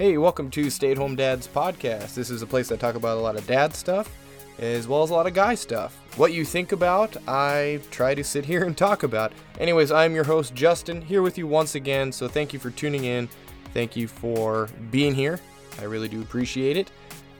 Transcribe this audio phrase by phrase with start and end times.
[0.00, 2.14] Hey, welcome to Stay at Home Dads Podcast.
[2.14, 4.10] This is a place I talk about a lot of dad stuff
[4.58, 6.00] as well as a lot of guy stuff.
[6.16, 9.34] What you think about, I try to sit here and talk about.
[9.58, 12.12] Anyways, I'm your host, Justin, here with you once again.
[12.12, 13.28] So thank you for tuning in.
[13.74, 15.38] Thank you for being here.
[15.78, 16.90] I really do appreciate it.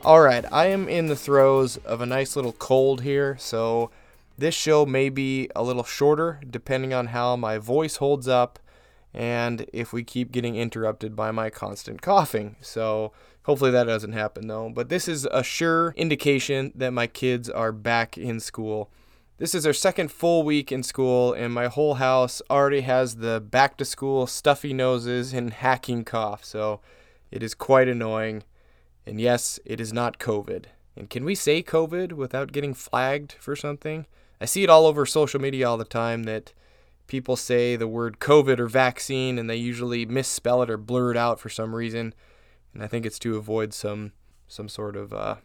[0.02, 3.90] All right, I am in the throes of a nice little cold here, so
[4.36, 8.58] this show may be a little shorter depending on how my voice holds up
[9.12, 12.56] and if we keep getting interrupted by my constant coughing.
[12.60, 13.12] So
[13.44, 14.70] hopefully that doesn't happen though.
[14.70, 18.90] But this is a sure indication that my kids are back in school.
[19.38, 23.40] This is our second full week in school, and my whole house already has the
[23.40, 26.44] back to school stuffy noses and hacking cough.
[26.44, 26.80] So
[27.30, 28.42] it is quite annoying.
[29.06, 30.66] And yes, it is not COVID.
[30.94, 34.04] And can we say COVID without getting flagged for something?
[34.42, 36.52] I see it all over social media all the time that
[37.10, 41.16] people say the word COVID or vaccine and they usually misspell it or blur it
[41.16, 42.14] out for some reason.
[42.72, 44.12] And I think it's to avoid some
[44.46, 45.36] some sort of uh,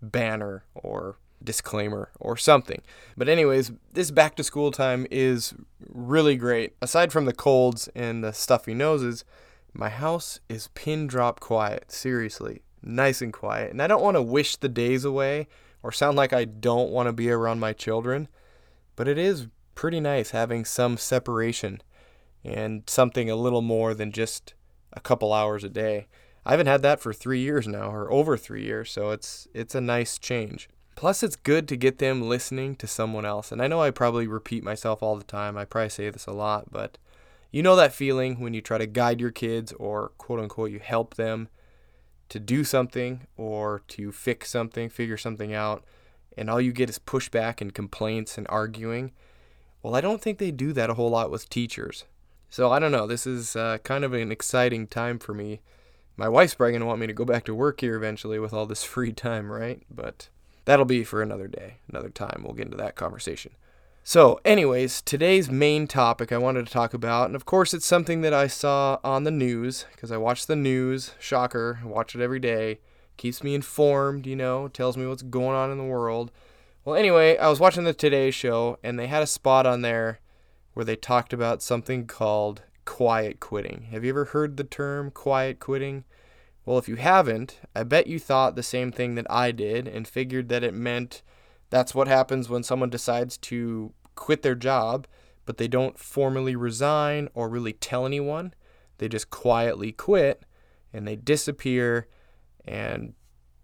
[0.00, 2.80] banner or disclaimer or something.
[3.16, 5.54] But anyways, this back to school time is
[5.88, 6.74] really great.
[6.80, 9.24] Aside from the colds and the stuffy noses,
[9.72, 11.90] my house is pin drop quiet.
[11.90, 13.72] Seriously, nice and quiet.
[13.72, 15.48] And I don't want to wish the days away
[15.82, 18.28] or sound like I don't want to be around my children,
[18.96, 21.80] but it is pretty nice having some separation
[22.44, 24.54] and something a little more than just
[24.92, 26.08] a couple hours a day.
[26.44, 29.76] I haven't had that for 3 years now or over 3 years, so it's it's
[29.76, 30.68] a nice change.
[30.96, 33.52] Plus it's good to get them listening to someone else.
[33.52, 35.58] And I know I probably repeat myself all the time.
[35.58, 36.98] I probably say this a lot, but
[37.52, 40.78] you know that feeling when you try to guide your kids or quote unquote you
[40.78, 41.48] help them
[42.28, 45.84] to do something or to fix something, figure something out,
[46.36, 49.12] and all you get is pushback and complaints and arguing
[49.86, 52.06] well, I don't think they do that a whole lot with teachers.
[52.50, 53.06] So I don't know.
[53.06, 55.60] This is uh, kind of an exciting time for me.
[56.16, 58.52] My wife's probably going to want me to go back to work here eventually with
[58.52, 59.80] all this free time, right?
[59.88, 60.28] But
[60.64, 62.42] that'll be for another day, another time.
[62.42, 63.52] We'll get into that conversation.
[64.02, 68.22] So, anyways, today's main topic I wanted to talk about, and of course, it's something
[68.22, 71.14] that I saw on the news because I watch the news.
[71.20, 72.80] Shocker, I watch it every day.
[73.18, 76.32] Keeps me informed, you know, tells me what's going on in the world.
[76.86, 80.20] Well, anyway, I was watching the Today Show, and they had a spot on there
[80.72, 83.88] where they talked about something called quiet quitting.
[83.90, 86.04] Have you ever heard the term quiet quitting?
[86.64, 90.06] Well, if you haven't, I bet you thought the same thing that I did and
[90.06, 91.22] figured that it meant
[91.70, 95.08] that's what happens when someone decides to quit their job,
[95.44, 98.54] but they don't formally resign or really tell anyone.
[98.98, 100.44] They just quietly quit
[100.92, 102.06] and they disappear
[102.64, 103.14] and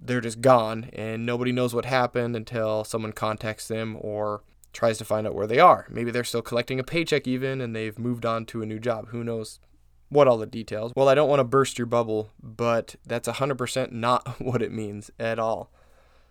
[0.04, 4.42] they're just gone and nobody knows what happened until someone contacts them or
[4.72, 5.86] tries to find out where they are.
[5.88, 9.08] Maybe they're still collecting a paycheck even and they've moved on to a new job.
[9.08, 9.60] Who knows
[10.08, 10.92] what all the details.
[10.96, 15.10] Well, I don't want to burst your bubble, but that's 100% not what it means
[15.18, 15.70] at all.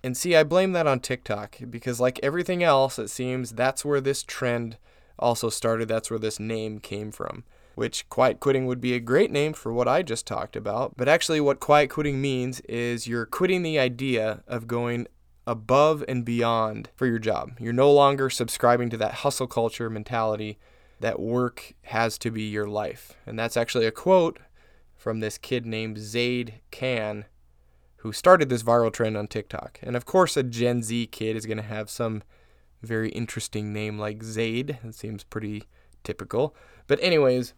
[0.03, 4.01] And see, I blame that on TikTok because, like everything else, it seems that's where
[4.01, 4.77] this trend
[5.19, 5.87] also started.
[5.87, 7.43] That's where this name came from
[7.75, 10.95] which quiet quitting would be a great name for what I just talked about.
[10.97, 15.07] But actually, what quiet quitting means is you're quitting the idea of going
[15.47, 17.53] above and beyond for your job.
[17.59, 20.59] You're no longer subscribing to that hustle culture mentality
[20.99, 23.13] that work has to be your life.
[23.25, 24.39] And that's actually a quote
[24.95, 27.25] from this kid named Zaid Khan
[27.97, 29.79] who started this viral trend on TikTok.
[29.83, 32.23] And of course, a Gen Z kid is going to have some
[32.81, 34.79] very interesting name like Zaid.
[34.83, 35.63] It seems pretty
[36.03, 36.55] typical.
[36.87, 37.53] But, anyways,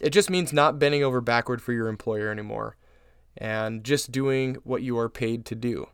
[0.00, 2.76] it just means not bending over backward for your employer anymore
[3.36, 5.88] and just doing what you are paid to do.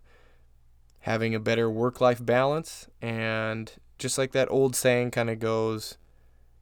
[1.00, 2.88] Having a better work life balance.
[3.00, 5.98] And just like that old saying kind of goes,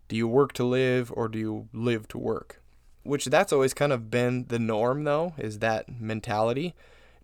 [0.09, 2.63] do you work to live or do you live to work?
[3.03, 6.75] Which that's always kind of been the norm, though, is that mentality.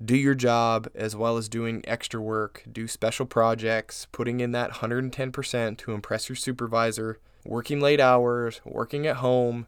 [0.02, 4.72] Do your job as well as doing extra work, do special projects, putting in that
[4.72, 9.66] 110% to impress your supervisor, working late hours, working at home,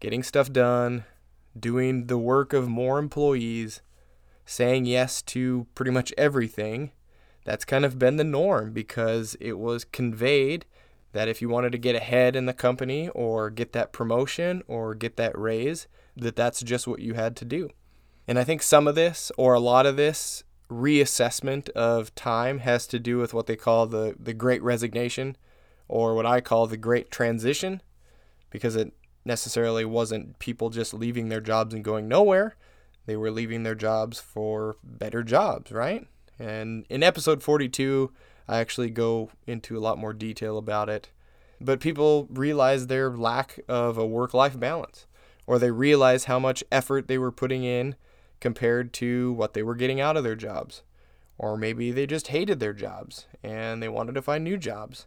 [0.00, 1.04] getting stuff done,
[1.58, 3.80] doing the work of more employees,
[4.44, 6.92] saying yes to pretty much everything.
[7.44, 10.64] That's kind of been the norm because it was conveyed
[11.12, 14.94] that if you wanted to get ahead in the company or get that promotion or
[14.94, 15.86] get that raise,
[16.16, 17.70] that that's just what you had to do.
[18.26, 22.86] And I think some of this or a lot of this reassessment of time has
[22.88, 25.36] to do with what they call the the great resignation
[25.88, 27.82] or what I call the great transition
[28.50, 28.92] because it
[29.24, 32.56] necessarily wasn't people just leaving their jobs and going nowhere.
[33.06, 36.06] They were leaving their jobs for better jobs, right?
[36.38, 38.10] And in episode 42,
[38.48, 41.10] I actually go into a lot more detail about it.
[41.60, 45.06] But people realize their lack of a work life balance,
[45.46, 47.94] or they realize how much effort they were putting in
[48.40, 50.82] compared to what they were getting out of their jobs.
[51.38, 55.06] Or maybe they just hated their jobs and they wanted to find new jobs.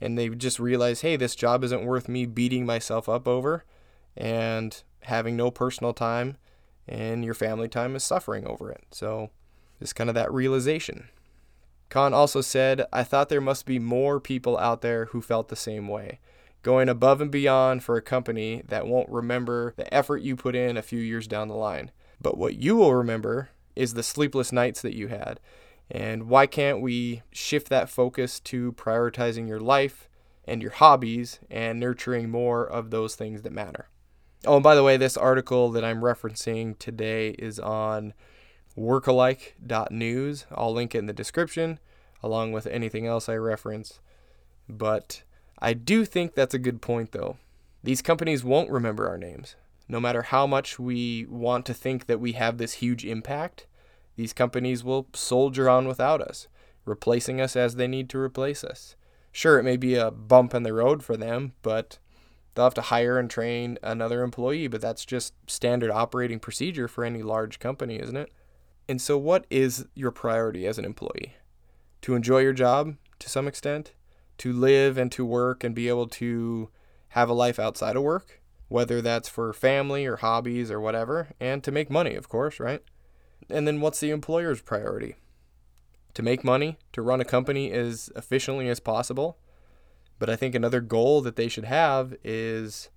[0.00, 3.64] And they just realize, hey, this job isn't worth me beating myself up over
[4.16, 6.36] and having no personal time
[6.90, 8.84] and your family time is suffering over it.
[8.90, 9.30] So
[9.80, 11.08] it's kind of that realization.
[11.88, 15.56] Khan also said, I thought there must be more people out there who felt the
[15.56, 16.20] same way,
[16.62, 20.76] going above and beyond for a company that won't remember the effort you put in
[20.76, 21.90] a few years down the line.
[22.20, 25.40] But what you will remember is the sleepless nights that you had.
[25.90, 30.08] And why can't we shift that focus to prioritizing your life
[30.44, 33.88] and your hobbies and nurturing more of those things that matter?
[34.46, 38.14] Oh, and by the way, this article that I'm referencing today is on
[38.78, 40.46] worklife.news.
[40.54, 41.78] I'll link it in the description
[42.22, 44.00] along with anything else I reference.
[44.68, 45.22] But
[45.58, 47.36] I do think that's a good point, though.
[47.82, 49.56] These companies won't remember our names.
[49.88, 53.66] No matter how much we want to think that we have this huge impact,
[54.16, 56.48] these companies will soldier on without us,
[56.84, 58.96] replacing us as they need to replace us.
[59.32, 61.98] Sure, it may be a bump in the road for them, but
[62.54, 67.04] they'll have to hire and train another employee, but that's just standard operating procedure for
[67.04, 68.32] any large company, isn't it?
[68.88, 71.36] And so, what is your priority as an employee?
[72.02, 73.92] To enjoy your job to some extent,
[74.38, 76.70] to live and to work and be able to
[77.10, 81.62] have a life outside of work, whether that's for family or hobbies or whatever, and
[81.62, 82.82] to make money, of course, right?
[83.48, 85.16] And then, what's the employer's priority?
[86.14, 89.38] To make money, to run a company as efficiently as possible.
[90.18, 92.90] But I think another goal that they should have is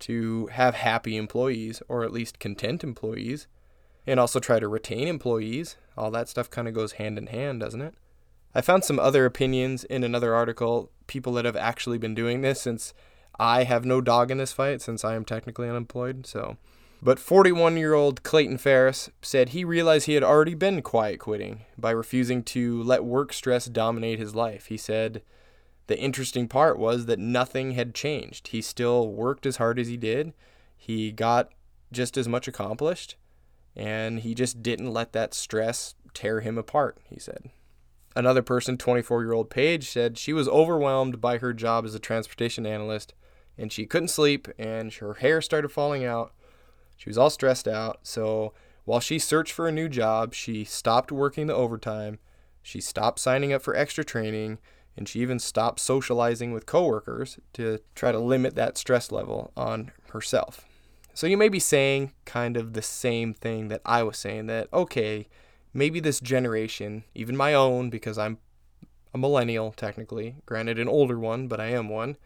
[0.00, 3.46] to have happy employees or at least content employees
[4.06, 5.76] and also try to retain employees.
[5.96, 7.94] All that stuff kind of goes hand in hand, doesn't it?
[8.54, 12.60] I found some other opinions in another article, people that have actually been doing this
[12.60, 12.94] since
[13.38, 16.26] I have no dog in this fight since I am technically unemployed.
[16.26, 16.56] So,
[17.02, 22.44] but 41-year-old Clayton Farris said he realized he had already been quiet quitting by refusing
[22.44, 24.66] to let work stress dominate his life.
[24.66, 25.22] He said
[25.88, 28.48] the interesting part was that nothing had changed.
[28.48, 30.32] He still worked as hard as he did.
[30.76, 31.50] He got
[31.90, 33.16] just as much accomplished
[33.74, 37.50] and he just didn't let that stress tear him apart, he said.
[38.14, 41.98] Another person, 24 year old Paige, said she was overwhelmed by her job as a
[41.98, 43.12] transportation analyst
[43.58, 46.32] and she couldn't sleep and her hair started falling out.
[46.96, 48.00] She was all stressed out.
[48.02, 48.52] So
[48.84, 52.18] while she searched for a new job, she stopped working the overtime,
[52.62, 54.58] she stopped signing up for extra training,
[54.96, 59.90] and she even stopped socializing with coworkers to try to limit that stress level on
[60.10, 60.66] herself.
[61.14, 64.68] So you may be saying kind of the same thing that I was saying that,
[64.72, 65.28] okay,
[65.74, 68.38] maybe this generation, even my own, because I'm
[69.14, 72.16] a millennial technically, granted an older one, but I am one,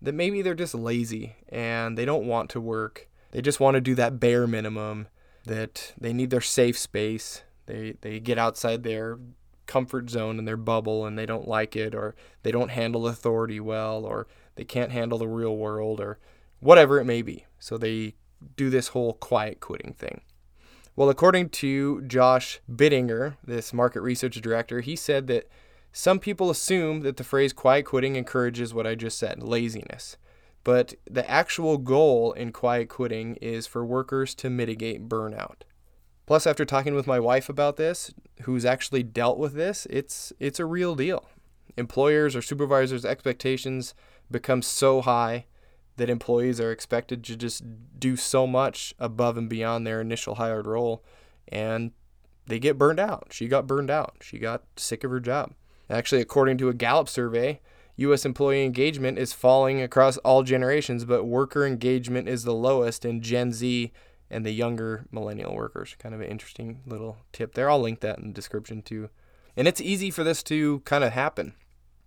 [0.00, 3.08] that maybe they're just lazy and they don't want to work.
[3.32, 5.08] They just want to do that bare minimum,
[5.44, 7.42] that they need their safe space.
[7.66, 9.18] They, they get outside their
[9.66, 13.58] comfort zone and their bubble and they don't like it, or they don't handle authority
[13.58, 16.18] well, or they can't handle the real world, or
[16.60, 17.46] whatever it may be.
[17.58, 18.14] So they
[18.56, 20.22] do this whole quiet quitting thing?
[20.94, 25.48] Well, according to Josh Bittinger, this market research director, he said that
[25.92, 30.16] some people assume that the phrase quiet quitting encourages what I just said laziness.
[30.64, 35.62] But the actual goal in quiet quitting is for workers to mitigate burnout.
[36.26, 40.60] Plus, after talking with my wife about this, who's actually dealt with this, it's, it's
[40.60, 41.28] a real deal.
[41.76, 43.94] Employers or supervisors' expectations
[44.30, 45.46] become so high
[45.96, 47.64] that employees are expected to just
[47.98, 51.04] do so much above and beyond their initial hired role
[51.48, 51.92] and
[52.46, 53.28] they get burned out.
[53.30, 54.16] She got burned out.
[54.20, 55.54] She got sick of her job.
[55.90, 57.60] Actually, according to a Gallup survey,
[58.02, 58.24] U.S.
[58.24, 63.52] employee engagement is falling across all generations, but worker engagement is the lowest in Gen
[63.52, 63.92] Z
[64.30, 65.96] and the younger millennial workers.
[65.98, 67.68] Kind of an interesting little tip there.
[67.68, 69.10] I'll link that in the description too.
[69.56, 71.54] And it's easy for this to kind of happen,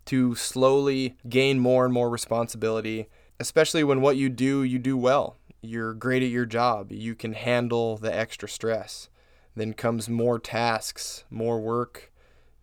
[0.06, 3.08] to slowly gain more and more responsibility
[3.40, 5.38] especially when what you do, you do well.
[5.62, 6.92] You're great at your job.
[6.92, 9.10] You can handle the extra stress.
[9.56, 12.12] Then comes more tasks, more work,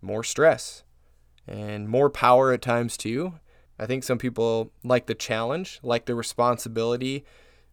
[0.00, 0.84] more stress,
[1.46, 3.34] and more power at times too.
[3.78, 7.24] I think some people like the challenge, like the responsibility,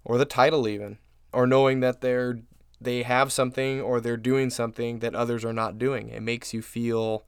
[0.03, 0.97] or the title even,
[1.33, 2.39] or knowing that they're
[2.81, 6.09] they have something or they're doing something that others are not doing.
[6.09, 7.25] It makes you feel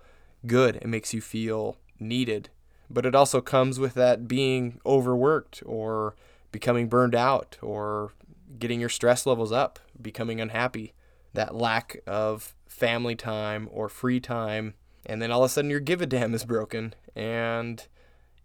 [0.48, 0.78] good.
[0.78, 2.50] It makes you feel needed
[2.94, 6.16] but it also comes with that being overworked or
[6.52, 8.12] becoming burned out or
[8.60, 10.94] getting your stress levels up, becoming unhappy,
[11.34, 14.74] that lack of family time or free time.
[15.12, 17.86] And then all of a sudden your give a damn is broken and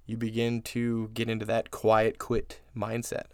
[0.04, 3.26] you begin to get into that quiet quit mindset.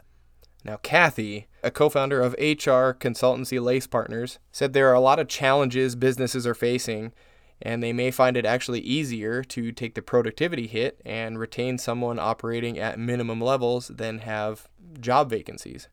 [0.66, 5.18] Now, Kathy, a co founder of HR consultancy Lace Partners, said there are a lot
[5.18, 7.14] of challenges businesses are facing,
[7.62, 12.18] and they may find it actually easier to take the productivity hit and retain someone
[12.18, 14.68] operating at minimum levels than have
[15.00, 15.88] job vacancies.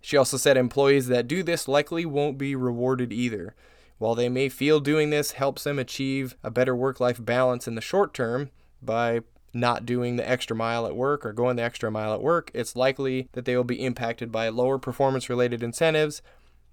[0.00, 3.54] She also said employees that do this likely won't be rewarded either.
[4.00, 7.74] While they may feel doing this helps them achieve a better work life balance in
[7.74, 8.48] the short term
[8.80, 9.20] by
[9.52, 12.74] not doing the extra mile at work or going the extra mile at work, it's
[12.74, 16.22] likely that they will be impacted by lower performance related incentives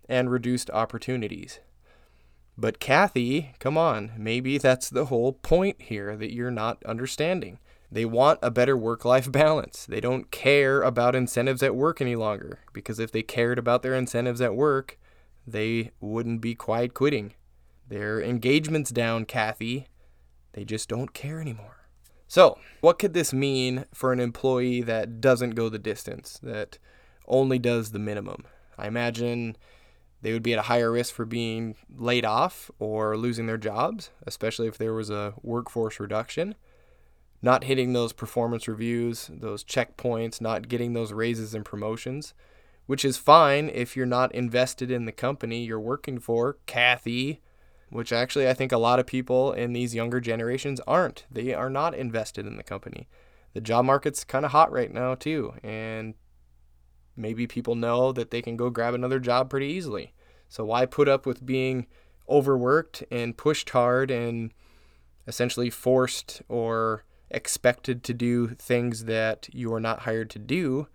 [0.07, 1.59] and reduced opportunities.
[2.57, 7.59] But Kathy, come on, maybe that's the whole point here that you're not understanding.
[7.91, 9.85] They want a better work life balance.
[9.85, 13.95] They don't care about incentives at work any longer because if they cared about their
[13.95, 14.97] incentives at work,
[15.47, 17.33] they wouldn't be quiet quitting.
[17.87, 19.87] Their engagement's down, Kathy.
[20.51, 21.87] They just don't care anymore.
[22.27, 26.77] So, what could this mean for an employee that doesn't go the distance, that
[27.25, 28.43] only does the minimum?
[28.77, 29.55] I imagine
[30.21, 34.11] they would be at a higher risk for being laid off or losing their jobs,
[34.25, 36.55] especially if there was a workforce reduction.
[37.41, 42.33] Not hitting those performance reviews, those checkpoints, not getting those raises and promotions,
[42.87, 47.41] which is fine if you're not invested in the company you're working for, Kathy,
[47.89, 51.25] which actually I think a lot of people in these younger generations aren't.
[51.29, 53.07] They are not invested in the company.
[53.53, 56.15] The job market's kind of hot right now, too, and
[57.15, 60.13] maybe people know that they can go grab another job pretty easily.
[60.49, 61.87] So why put up with being
[62.29, 64.53] overworked and pushed hard and
[65.27, 70.87] essentially forced or expected to do things that you are not hired to do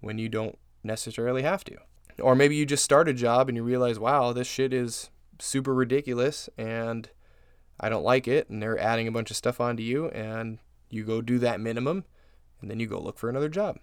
[0.00, 1.76] when you don't necessarily have to?
[2.20, 5.72] Or maybe you just start a job and you realize, wow, this shit is super
[5.72, 7.08] ridiculous and
[7.80, 10.58] I don't like it, and they're adding a bunch of stuff onto you, and
[10.90, 12.04] you go do that minimum,
[12.60, 13.78] and then you go look for another job.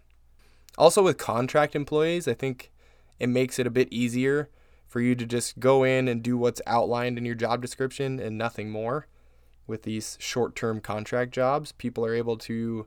[0.77, 2.71] Also, with contract employees, I think
[3.19, 4.49] it makes it a bit easier
[4.85, 8.37] for you to just go in and do what's outlined in your job description and
[8.37, 9.07] nothing more.
[9.67, 12.85] With these short term contract jobs, people are able to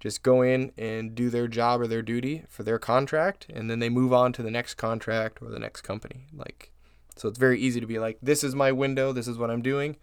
[0.00, 3.78] just go in and do their job or their duty for their contract, and then
[3.78, 6.26] they move on to the next contract or the next company.
[6.32, 6.72] Like,
[7.16, 9.62] so it's very easy to be like, this is my window, this is what I'm
[9.62, 9.96] doing.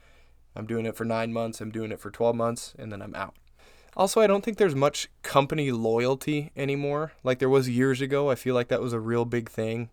[0.56, 3.16] I'm doing it for nine months, I'm doing it for 12 months, and then I'm
[3.16, 3.36] out.
[3.96, 8.30] Also, I don't think there's much company loyalty anymore like there was years ago.
[8.30, 9.90] I feel like that was a real big thing.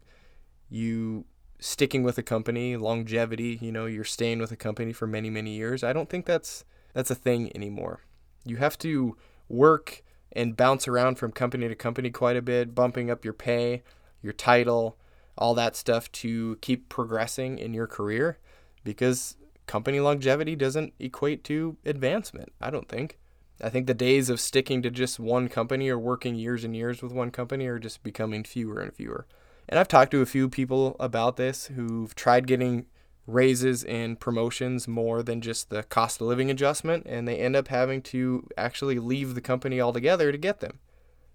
[0.70, 1.24] You
[1.58, 5.56] sticking with a company, longevity, you know, you're staying with a company for many, many
[5.56, 5.82] years.
[5.82, 8.00] I don't think that's that's a thing anymore.
[8.44, 9.16] You have to
[9.48, 10.02] work
[10.32, 13.82] and bounce around from company to company quite a bit, bumping up your pay,
[14.22, 14.98] your title,
[15.36, 18.38] all that stuff to keep progressing in your career
[18.84, 19.36] because
[19.66, 23.18] company longevity doesn't equate to advancement, I don't think.
[23.60, 27.02] I think the days of sticking to just one company or working years and years
[27.02, 29.26] with one company are just becoming fewer and fewer.
[29.68, 32.86] And I've talked to a few people about this who've tried getting
[33.28, 37.68] raises and promotions more than just the cost of living adjustment, and they end up
[37.68, 40.80] having to actually leave the company altogether to get them,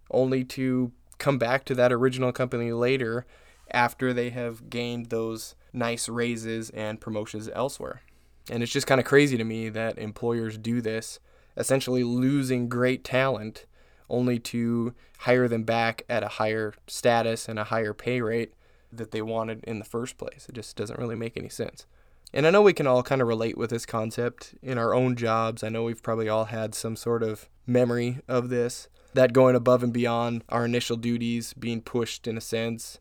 [0.10, 3.28] only to come back to that original company later
[3.70, 8.02] after they have gained those nice raises and promotions elsewhere.
[8.50, 11.20] And it's just kind of crazy to me that employers do this,
[11.56, 13.68] essentially losing great talent
[14.10, 18.54] only to hire them back at a higher status and a higher pay rate
[18.98, 20.46] that they wanted in the first place.
[20.48, 21.86] It just doesn't really make any sense.
[22.34, 25.16] And I know we can all kind of relate with this concept in our own
[25.16, 25.64] jobs.
[25.64, 29.84] I know we've probably all had some sort of memory of this, that going above
[29.84, 33.00] and beyond our initial duties, being pushed in a sense,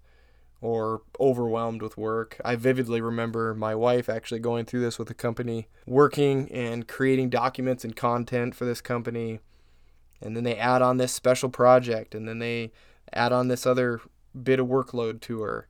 [0.61, 2.40] or overwhelmed with work.
[2.44, 7.30] I vividly remember my wife actually going through this with a company, working and creating
[7.30, 9.40] documents and content for this company.
[10.20, 12.70] And then they add on this special project, and then they
[13.12, 14.00] add on this other
[14.40, 15.66] bit of workload to her,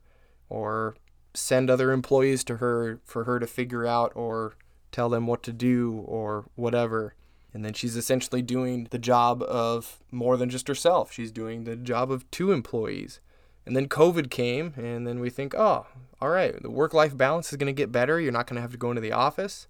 [0.53, 0.95] or
[1.33, 4.55] send other employees to her for her to figure out or
[4.91, 7.15] tell them what to do or whatever.
[7.53, 11.11] And then she's essentially doing the job of more than just herself.
[11.11, 13.19] She's doing the job of two employees.
[13.65, 15.87] And then COVID came, and then we think, oh,
[16.21, 18.19] all right, the work life balance is going to get better.
[18.19, 19.67] You're not going to have to go into the office.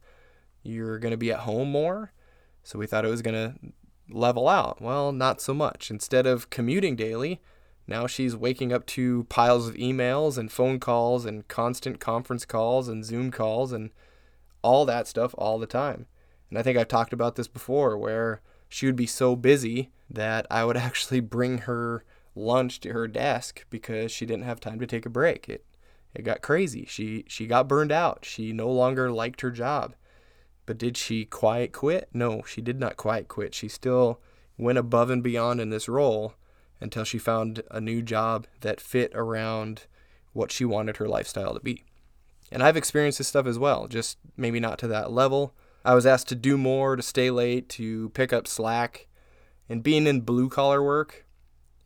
[0.64, 2.12] You're going to be at home more.
[2.64, 3.56] So we thought it was going to
[4.10, 4.82] level out.
[4.82, 5.92] Well, not so much.
[5.92, 7.40] Instead of commuting daily,
[7.88, 12.88] now she's waking up to piles of emails and phone calls and constant conference calls
[12.88, 13.92] and Zoom calls and
[14.62, 16.06] all that stuff all the time.
[16.50, 20.48] And I think I've talked about this before where she would be so busy that
[20.50, 22.04] I would actually bring her
[22.36, 25.50] lunch to her desk because she didn't have time to take a break.
[25.50, 25.66] It
[26.16, 26.86] it got crazy.
[26.88, 28.24] She she got burned out.
[28.24, 29.96] She no longer liked her job.
[30.66, 32.08] But did she quiet quit?
[32.14, 33.54] No, she did not quiet quit.
[33.54, 34.22] She still
[34.58, 36.36] went above and beyond in this role
[36.84, 39.86] until she found a new job that fit around
[40.34, 41.84] what she wanted her lifestyle to be.
[42.52, 45.56] And I've experienced this stuff as well, just maybe not to that level.
[45.86, 49.08] I was asked to do more, to stay late, to pick up slack.
[49.68, 51.26] And being in blue collar work,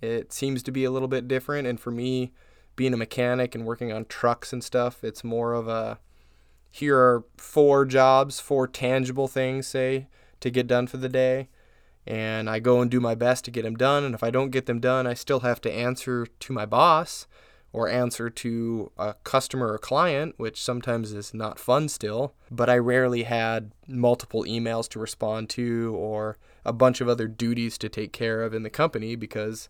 [0.01, 1.68] it seems to be a little bit different.
[1.68, 2.34] And for me,
[2.75, 6.00] being a mechanic and working on trucks and stuff, it's more of a
[6.70, 10.08] here are four jobs, four tangible things, say,
[10.42, 11.50] to get done for the day.
[12.07, 14.05] And I go and do my best to get them done.
[14.05, 17.27] And if I don't get them done, I still have to answer to my boss
[17.73, 22.33] or answer to a customer or client, which sometimes is not fun still.
[22.49, 27.77] But I rarely had multiple emails to respond to or a bunch of other duties
[27.79, 29.67] to take care of in the company because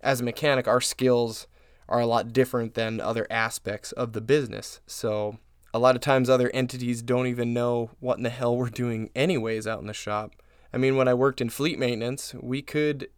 [0.00, 1.48] as a mechanic, our skills
[1.88, 4.80] are a lot different than other aspects of the business.
[4.86, 5.38] So
[5.74, 9.10] a lot of times other entities don't even know what in the hell we're doing
[9.14, 10.32] anyways out in the shop.
[10.72, 13.08] I mean, when I worked in fleet maintenance, we could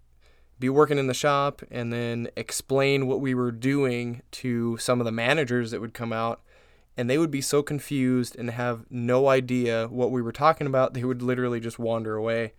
[0.62, 5.04] be working in the shop and then explain what we were doing to some of
[5.04, 6.40] the managers that would come out
[6.97, 10.94] and they would be so confused and have no idea what we were talking about
[10.94, 12.52] they would literally just wander away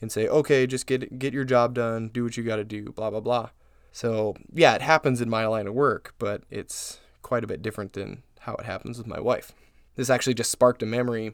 [0.00, 2.92] and say okay just get get your job done do what you got to do
[2.92, 3.50] blah blah blah.
[3.90, 7.94] So yeah it happens in my line of work but it's quite a bit different
[7.94, 9.52] than how it happens with my wife.
[9.96, 11.32] This actually just sparked a memory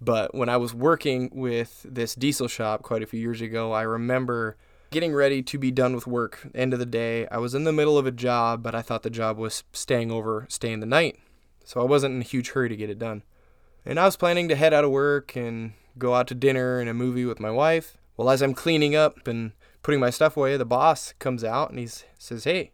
[0.00, 3.82] but when i was working with this diesel shop quite a few years ago i
[3.82, 4.56] remember
[4.90, 6.48] getting ready to be done with work.
[6.54, 9.02] End of the day, I was in the middle of a job, but I thought
[9.02, 11.18] the job was staying over, staying the night.
[11.64, 13.22] So I wasn't in a huge hurry to get it done.
[13.84, 16.88] And I was planning to head out of work and go out to dinner and
[16.88, 17.98] a movie with my wife.
[18.16, 19.52] Well, as I'm cleaning up and
[19.82, 21.88] putting my stuff away, the boss comes out and he
[22.18, 22.72] says, Hey,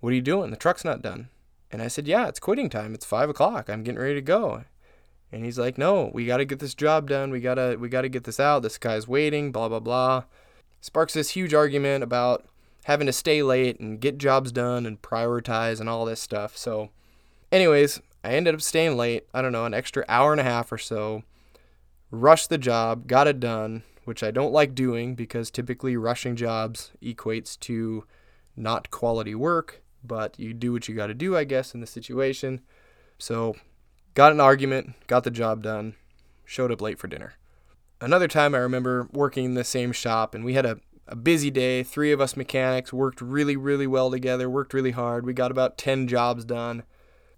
[0.00, 0.50] what are you doing?
[0.50, 1.28] The truck's not done.
[1.70, 2.94] And I said, Yeah, it's quitting time.
[2.94, 3.68] It's five o'clock.
[3.68, 4.64] I'm getting ready to go.
[5.30, 7.30] And he's like, No, we gotta get this job done.
[7.30, 8.62] We gotta we gotta get this out.
[8.62, 10.24] This guy's waiting, blah blah blah
[10.80, 12.46] sparks this huge argument about
[12.84, 16.56] having to stay late and get jobs done and prioritize and all this stuff.
[16.56, 16.90] So,
[17.52, 20.72] anyways, I ended up staying late, I don't know, an extra hour and a half
[20.72, 21.22] or so,
[22.10, 26.92] rushed the job, got it done, which I don't like doing because typically rushing jobs
[27.02, 28.04] equates to
[28.56, 31.86] not quality work, but you do what you got to do, I guess, in the
[31.86, 32.60] situation.
[33.18, 33.56] So,
[34.18, 35.94] got an argument, got the job done,
[36.44, 37.38] showed up late for dinner
[38.00, 41.50] another time I remember working in the same shop and we had a, a busy
[41.50, 41.82] day.
[41.82, 45.24] Three of us mechanics worked really, really well together, worked really hard.
[45.24, 46.84] We got about 10 jobs done,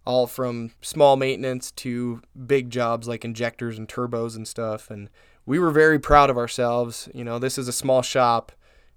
[0.04, 4.90] all from small maintenance to big jobs like injectors and turbos and stuff.
[4.90, 5.08] And
[5.46, 7.08] we were very proud of ourselves.
[7.14, 8.52] You know, this is a small shop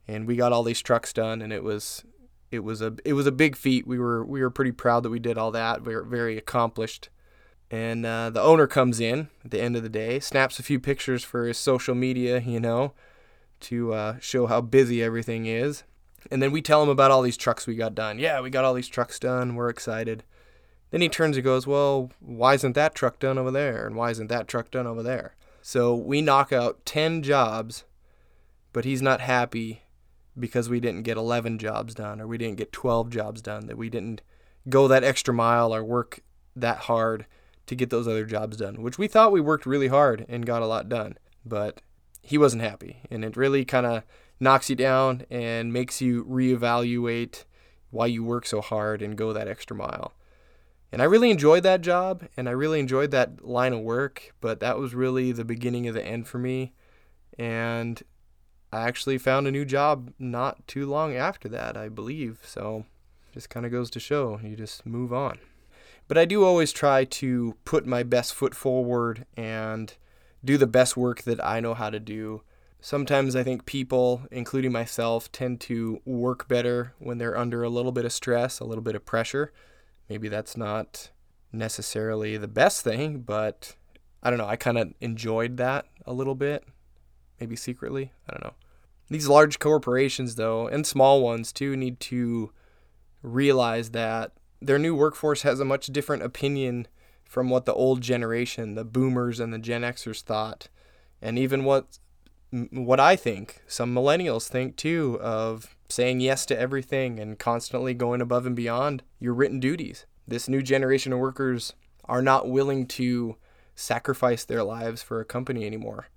[0.07, 2.03] and we got all these trucks done and it was
[2.51, 3.87] it was a it was a big feat.
[3.87, 5.83] We were we were pretty proud that we did all that.
[5.85, 7.09] We were very accomplished.
[7.71, 10.79] And uh, the owner comes in at the end of the day, snaps a few
[10.79, 12.93] pictures for his social media, you know,
[13.61, 15.83] to uh, show how busy everything is.
[16.31, 18.19] And then we tell him about all these trucks we got done.
[18.19, 19.55] Yeah, we got all these trucks done.
[19.55, 20.23] We're excited.
[20.91, 23.87] Then he turns and goes, Well, why isn't that truck done over there?
[23.87, 25.35] And why isn't that truck done over there?
[25.61, 27.83] So we knock out 10 jobs,
[28.73, 29.83] but he's not happy
[30.37, 33.77] because we didn't get 11 jobs done or we didn't get 12 jobs done, that
[33.77, 34.21] we didn't
[34.69, 36.19] go that extra mile or work
[36.55, 37.25] that hard
[37.65, 40.61] to get those other jobs done, which we thought we worked really hard and got
[40.61, 41.17] a lot done.
[41.45, 41.81] But
[42.21, 43.01] he wasn't happy.
[43.09, 44.03] And it really kind of
[44.39, 47.45] knocks you down and makes you reevaluate
[47.91, 50.13] why you work so hard and go that extra mile.
[50.91, 54.59] And I really enjoyed that job and I really enjoyed that line of work, but
[54.59, 56.73] that was really the beginning of the end for me.
[57.39, 58.01] And
[58.71, 62.41] I actually found a new job not too long after that, I believe.
[62.45, 62.85] So
[63.33, 65.39] just kind of goes to show you just move on.
[66.07, 69.93] But I do always try to put my best foot forward and
[70.43, 72.43] do the best work that I know how to do.
[72.81, 77.93] Sometimes I think people, including myself, tend to work better when they're under a little
[77.93, 79.53] bit of stress, a little bit of pressure.
[80.09, 81.09] Maybe that's not
[81.53, 83.75] necessarily the best thing, but
[84.21, 84.47] I don't know.
[84.47, 86.65] I kind of enjoyed that a little bit,
[87.39, 88.11] maybe secretly.
[88.27, 88.53] I don't know.
[89.09, 92.51] These large corporations, though, and small ones too, need to
[93.21, 94.33] realize that
[94.65, 96.87] their new workforce has a much different opinion
[97.25, 100.69] from what the old generation, the boomers and the Gen Xers thought,
[101.21, 101.99] and even what
[102.69, 108.21] what I think, some millennials think too of saying yes to everything and constantly going
[108.21, 110.05] above and beyond your written duties.
[110.27, 111.73] This new generation of workers
[112.05, 113.37] are not willing to
[113.75, 116.09] sacrifice their lives for a company anymore.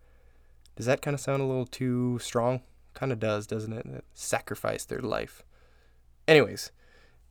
[0.76, 2.60] Does that kind of sound a little too strong?
[2.92, 4.04] Kind of does, doesn't it?
[4.12, 5.42] Sacrifice their life.
[6.28, 6.70] Anyways,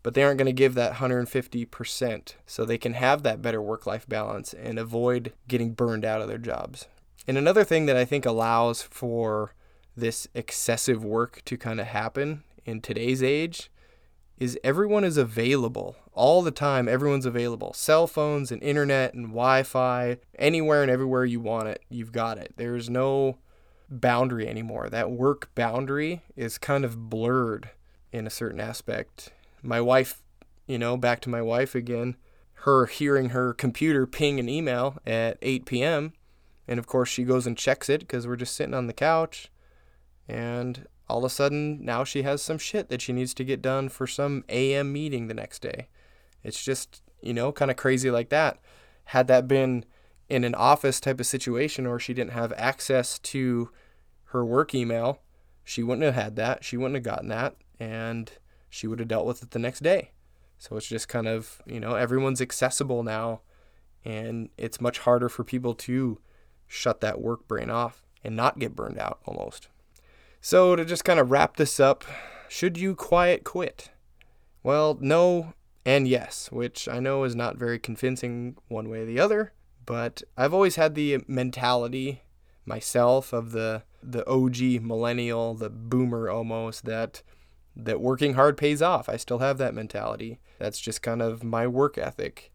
[0.06, 3.88] but they aren't going to give that 150% so they can have that better work
[3.88, 6.88] life balance and avoid getting burned out of their jobs.
[7.28, 9.56] And another thing that I think allows for
[9.98, 13.72] this excessive work to kind of happen in today's age
[14.38, 16.88] is everyone is available all the time.
[16.88, 17.74] Everyone's available.
[17.74, 22.38] Cell phones and internet and Wi Fi, anywhere and everywhere you want it, you've got
[22.38, 22.54] it.
[22.58, 23.40] There's no
[23.90, 24.88] boundary anymore.
[24.88, 27.72] That work boundary is kind of blurred
[28.12, 29.32] in a certain aspect.
[29.66, 30.22] My wife,
[30.68, 32.16] you know, back to my wife again,
[32.60, 36.14] her hearing her computer ping an email at 8 p.m.
[36.68, 39.52] And of course, she goes and checks it because we're just sitting on the couch.
[40.28, 43.62] And all of a sudden, now she has some shit that she needs to get
[43.62, 45.90] done for some AM meeting the next day.
[46.44, 48.60] It's just, you know, kind of crazy like that.
[49.06, 49.86] Had that been
[50.30, 53.70] in an office type of situation or she didn't have access to
[54.26, 55.22] her work email,
[55.64, 56.64] she wouldn't have had that.
[56.64, 57.56] She wouldn't have gotten that.
[57.80, 58.32] And
[58.76, 60.12] she would have dealt with it the next day.
[60.58, 63.42] So it's just kind of, you know, everyone's accessible now.
[64.04, 66.20] And it's much harder for people to
[66.68, 69.70] shut that work brain off and not get burned out almost.
[70.42, 72.04] So, to just kind of wrap this up,
[72.48, 73.90] should you quiet quit?
[74.62, 75.54] Well, no
[75.86, 79.54] and yes, which I know is not very convincing one way or the other,
[79.86, 82.24] but I've always had the mentality
[82.66, 87.24] myself of the the OG millennial, the boomer almost that
[87.76, 89.10] that working hard pays off.
[89.10, 90.40] I still have that mentality.
[90.60, 92.52] That's just kind of my work ethic.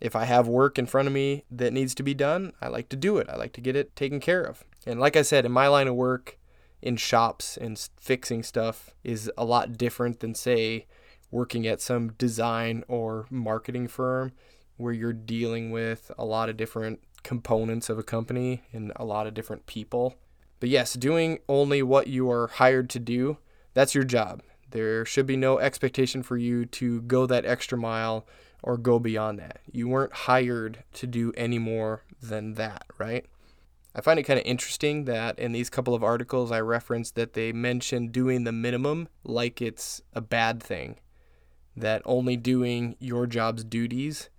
[0.00, 2.88] If I have work in front of me that needs to be done, I like
[2.90, 3.28] to do it.
[3.30, 4.64] I like to get it taken care of.
[4.84, 6.38] And like I said, in my line of work,
[6.82, 10.86] in shops and fixing stuff is a lot different than, say,
[11.30, 14.32] working at some design or marketing firm
[14.76, 19.28] where you're dealing with a lot of different components of a company and a lot
[19.28, 20.16] of different people.
[20.58, 23.38] But yes, doing only what you are hired to do,
[23.74, 24.42] that's your job.
[24.70, 28.26] There should be no expectation for you to go that extra mile
[28.62, 29.60] or go beyond that.
[29.70, 33.26] You weren't hired to do any more than that, right?
[33.94, 37.34] I find it kind of interesting that in these couple of articles I referenced that
[37.34, 40.98] they mention doing the minimum like it's a bad thing,
[41.76, 44.30] that only doing your job's duties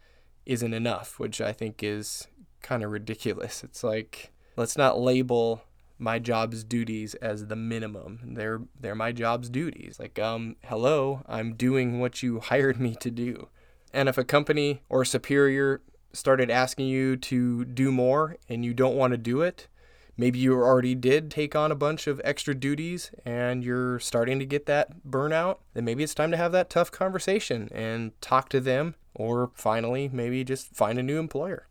[0.46, 2.28] isn't enough, which I think is
[2.64, 3.64] kind of ridiculous.
[3.64, 5.64] It's like let's not label
[6.04, 8.20] my job's duties as the minimum.
[8.36, 9.98] They're they're my job's duties.
[10.00, 13.48] Like um hello, I'm doing what you hired me to do.
[13.94, 18.96] And if a company or superior started asking you to do more and you don't
[18.96, 19.68] want to do it,
[20.18, 24.46] maybe you already did take on a bunch of extra duties and you're starting to
[24.46, 28.60] get that burnout, then maybe it's time to have that tough conversation and talk to
[28.60, 31.68] them or finally maybe just find a new employer.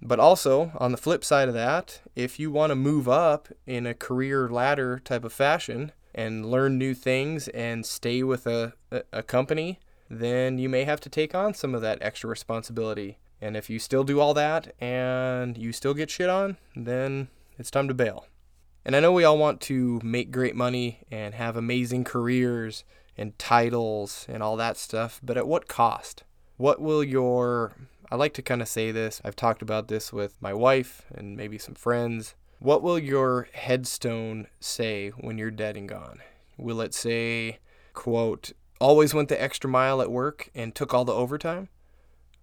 [0.00, 3.86] But also, on the flip side of that, if you want to move up in
[3.86, 8.74] a career ladder type of fashion and learn new things and stay with a,
[9.12, 13.56] a, company, then you may have to take on some of that extra responsibility and
[13.56, 17.88] if you still do all that and you still get shit on, then it's time
[17.88, 18.26] to bail.
[18.84, 22.84] And I know we all want to make great money and have amazing careers
[23.16, 26.24] and titles and all that stuff, but at what cost?
[26.56, 27.74] What will your
[28.10, 29.20] I like to kind of say this.
[29.22, 32.34] I've talked about this with my wife and maybe some friends.
[32.58, 36.20] What will your headstone say when you're dead and gone?
[36.56, 37.58] Will it say,
[37.92, 41.68] quote, always went the extra mile at work and took all the overtime?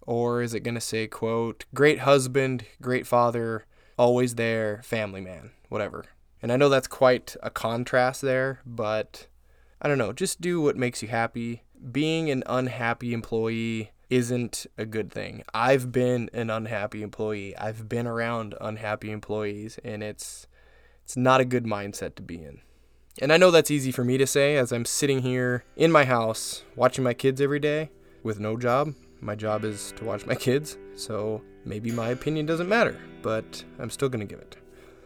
[0.02, 3.66] Or is it going to say, quote, great husband, great father,
[3.98, 6.06] always there, family man, whatever?
[6.44, 9.26] And I know that's quite a contrast there, but
[9.82, 11.64] I don't know, just do what makes you happy.
[11.92, 15.44] Being an unhappy employee isn't a good thing.
[15.54, 17.56] I've been an unhappy employee.
[17.58, 20.48] I've been around unhappy employees and it's
[21.04, 22.62] it's not a good mindset to be in.
[23.22, 26.06] And I know that's easy for me to say as I'm sitting here in my
[26.06, 27.92] house watching my kids every day
[28.24, 28.94] with no job
[29.26, 33.90] my job is to watch my kids, so maybe my opinion doesn't matter, but I'm
[33.90, 34.58] still going to give it.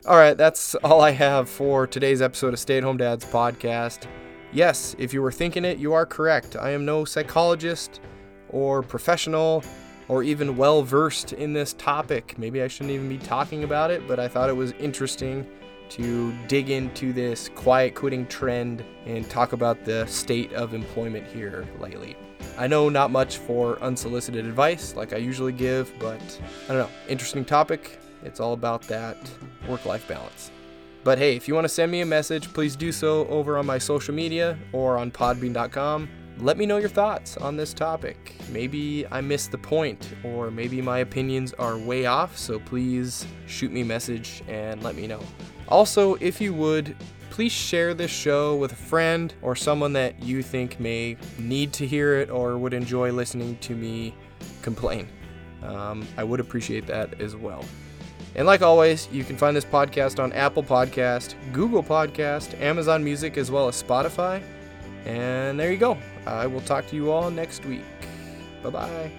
[0.05, 4.07] All right, that's all I have for today's episode of Stay at Home Dads podcast.
[4.51, 6.55] Yes, if you were thinking it, you are correct.
[6.55, 8.01] I am no psychologist
[8.49, 9.63] or professional
[10.07, 12.37] or even well versed in this topic.
[12.37, 15.47] Maybe I shouldn't even be talking about it, but I thought it was interesting
[15.89, 21.67] to dig into this quiet quitting trend and talk about the state of employment here
[21.79, 22.15] lately.
[22.57, 26.21] I know not much for unsolicited advice like I usually give, but
[26.65, 26.89] I don't know.
[27.07, 27.99] Interesting topic.
[28.23, 29.17] It's all about that
[29.67, 30.51] work life balance.
[31.03, 33.65] But hey, if you want to send me a message, please do so over on
[33.65, 36.09] my social media or on podbean.com.
[36.41, 38.35] Let me know your thoughts on this topic.
[38.49, 43.73] Maybe I missed the point, or maybe my opinions are way off, so please shoot
[43.73, 45.19] me a message and let me know.
[45.67, 46.95] Also, if you would,
[47.29, 51.85] please share this show with a friend or someone that you think may need to
[51.85, 54.15] hear it or would enjoy listening to me
[54.61, 55.09] complain.
[55.61, 57.65] Um, I would appreciate that as well.
[58.35, 63.37] And like always, you can find this podcast on Apple Podcast, Google Podcast, Amazon Music,
[63.37, 64.41] as well as Spotify.
[65.05, 65.97] And there you go.
[66.25, 67.85] I will talk to you all next week.
[68.63, 69.11] Bye bye.